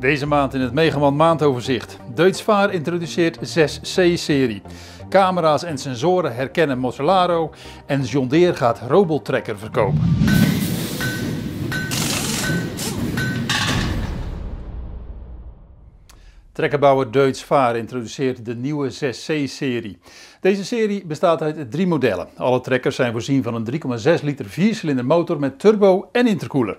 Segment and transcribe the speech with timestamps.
[0.00, 1.98] Deze maand in het Megaman maandoverzicht.
[2.14, 4.62] Deutzvaar introduceert 6C-serie.
[5.08, 7.50] Camera's en sensoren herkennen Motolaro
[7.86, 10.00] en John Deere gaat Robotrekker verkopen.
[16.52, 19.98] Trekkerbouwer Deutz Vaar introduceert de nieuwe 6C-serie.
[20.40, 22.28] Deze serie bestaat uit drie modellen.
[22.36, 23.80] Alle trekkers zijn voorzien van een
[24.18, 26.78] 3,6 liter viercilinder motor met turbo en intercooler.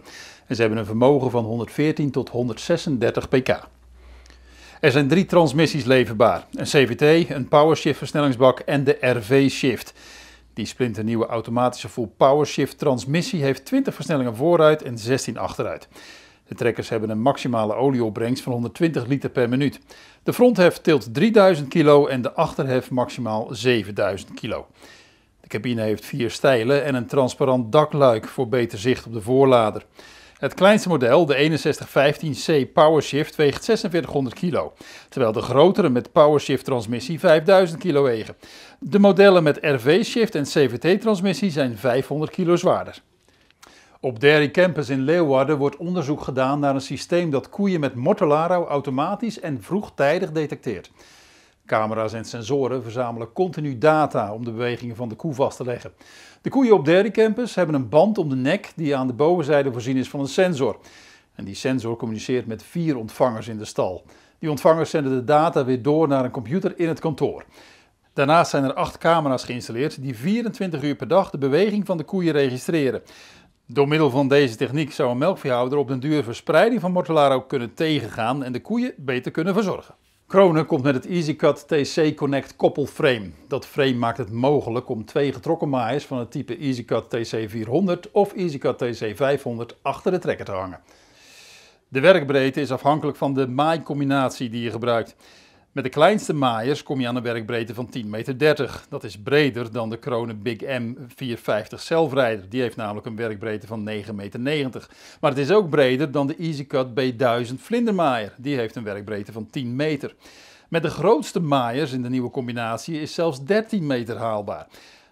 [0.51, 3.67] En ze hebben een vermogen van 114 tot 136 pk.
[4.79, 6.47] Er zijn drie transmissies leverbaar.
[6.53, 9.93] Een CVT, een PowerShift versnellingsbak en de RV-Shift.
[10.53, 15.87] Die splinternieuwe automatische full PowerShift transmissie heeft 20 versnellingen vooruit en 16 achteruit.
[16.47, 19.79] De trekkers hebben een maximale olieopbrengst van 120 liter per minuut.
[20.23, 24.67] De fronthef tilt 3000 kilo en de achterhef maximaal 7000 kilo.
[25.41, 29.85] De cabine heeft vier stijlen en een transparant dakluik voor beter zicht op de voorlader.
[30.41, 34.73] Het kleinste model, de 6115C PowerShift, weegt 4600 kilo,
[35.09, 38.35] terwijl de grotere met PowerShift transmissie 5000 kilo wegen.
[38.79, 43.01] De modellen met RV-shift en CVT-transmissie zijn 500 kilo zwaarder.
[43.99, 48.65] Op Dairy Campus in Leeuwarden wordt onderzoek gedaan naar een systeem dat koeien met Mortellaro
[48.65, 50.91] automatisch en vroegtijdig detecteert.
[51.71, 55.91] Camera's en sensoren verzamelen continu data om de bewegingen van de koe vast te leggen.
[56.41, 59.71] De koeien op Dairy Campus hebben een band om de nek die aan de bovenzijde
[59.71, 60.79] voorzien is van een sensor.
[61.35, 64.03] En die sensor communiceert met vier ontvangers in de stal.
[64.39, 67.45] Die ontvangers zenden de data weer door naar een computer in het kantoor.
[68.13, 72.03] Daarnaast zijn er acht camera's geïnstalleerd die 24 uur per dag de beweging van de
[72.03, 73.01] koeien registreren.
[73.65, 77.73] Door middel van deze techniek zou een melkveehouder op den duur verspreiding van Mortellaro kunnen
[77.73, 79.95] tegengaan en de koeien beter kunnen verzorgen.
[80.31, 83.31] Kronen komt met het EasyCut TC Connect koppelframe.
[83.47, 88.11] Dat frame maakt het mogelijk om twee getrokken maaiers van het type EasyCut TC 400
[88.11, 90.79] of EasyCut TC 500 achter de trekker te hangen.
[91.87, 95.15] De werkbreedte is afhankelijk van de maaicombinatie die je gebruikt.
[95.71, 98.83] Met de kleinste maaiers kom je aan een werkbreedte van 10,30 meter.
[98.89, 102.49] Dat is breder dan de Kronen Big M 450 zelfrijder.
[102.49, 104.87] Die heeft namelijk een werkbreedte van 9,90 meter.
[105.19, 108.33] Maar het is ook breder dan de EasyCut B1000 vlindermaaier.
[108.37, 110.15] Die heeft een werkbreedte van 10 meter.
[110.69, 114.67] Met de grootste maaiers in de nieuwe combinatie is zelfs 13 meter haalbaar.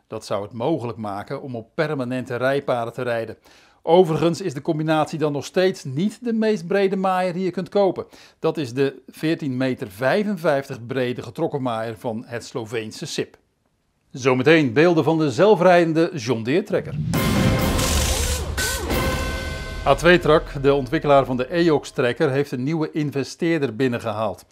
[0.08, 3.38] Dat zou het mogelijk maken om op permanente rijpaden te rijden.
[3.90, 7.70] Overigens is de combinatie dan nog steeds niet de meest brede maaier die je kunt
[7.70, 8.06] kopen.
[8.40, 9.88] Dat is de 14,55 meter
[10.88, 13.38] brede getrokken maaier van het Sloveense SIP.
[14.12, 16.96] Zometeen beelden van de zelfrijdende John Deere trekker.
[19.86, 24.46] A2-Trak, de ontwikkelaar van de EOX-trekker, heeft een nieuwe investeerder binnengehaald.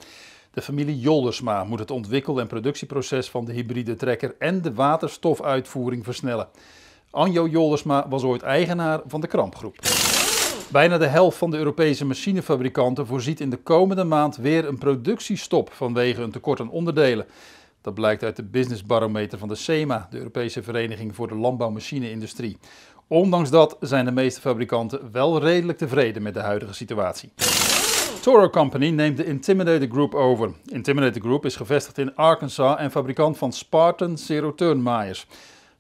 [0.52, 6.04] De familie Joldersma moet het ontwikkel- en productieproces van de hybride trekker en de waterstofuitvoering
[6.04, 6.48] versnellen.
[7.18, 9.80] Anjo Joldersma was ooit eigenaar van de Krampgroep.
[10.72, 15.70] Bijna de helft van de Europese machinefabrikanten voorziet in de komende maand weer een productiestop
[15.74, 17.26] vanwege een tekort aan onderdelen.
[17.82, 22.58] Dat blijkt uit de businessbarometer van de SEMA, de Europese Vereniging voor de Landbouwmachine-industrie.
[23.08, 27.32] Ondanks dat zijn de meeste fabrikanten wel redelijk tevreden met de huidige situatie.
[28.22, 30.52] Toro Company neemt de Intimidator Group over.
[30.66, 35.28] Intimidator Group is gevestigd in Arkansas en fabrikant van Spartan Zero Turn maaiers.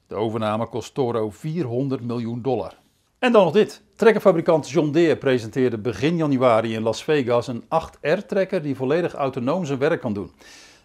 [0.07, 2.73] De overname kost Toro 400 miljoen dollar.
[3.19, 3.81] En dan nog dit.
[3.95, 9.79] Trekkerfabrikant John Deere presenteerde begin januari in Las Vegas een 8R-trekker die volledig autonoom zijn
[9.79, 10.31] werk kan doen.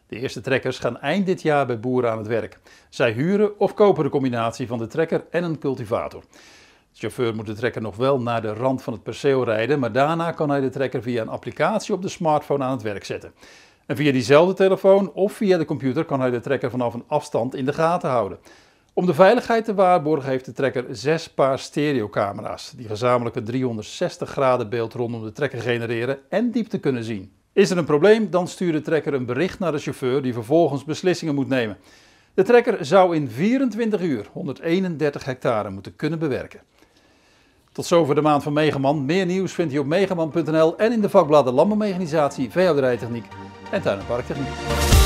[0.07, 2.59] De eerste trekkers gaan eind dit jaar bij boeren aan het werk.
[2.89, 6.21] Zij huren of kopen de combinatie van de trekker en een cultivator.
[6.21, 9.93] De chauffeur moet de trekker nog wel naar de rand van het perceel rijden, maar
[9.93, 13.33] daarna kan hij de trekker via een applicatie op de smartphone aan het werk zetten.
[13.87, 17.55] En via diezelfde telefoon of via de computer kan hij de trekker vanaf een afstand
[17.55, 18.39] in de gaten houden.
[18.95, 24.31] Om de veiligheid te waarborgen heeft de trekker zes paar stereocamera's die gezamenlijk een 360
[24.31, 27.33] graden beeld rondom de trekker genereren en diepte kunnen zien.
[27.53, 30.85] Is er een probleem, dan stuurt de trekker een bericht naar de chauffeur die vervolgens
[30.85, 31.77] beslissingen moet nemen.
[32.35, 36.61] De trekker zou in 24 uur 131 hectare moeten kunnen bewerken.
[37.73, 39.05] Tot zover de maand van Megaman.
[39.05, 43.25] Meer nieuws vindt u op megaman.nl en in de vakbladen Landbouwmechanisatie, Veehouderijtechniek
[43.71, 45.02] en Tuin- en Parktechniek.